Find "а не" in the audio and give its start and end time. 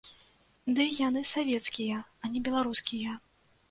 2.25-2.39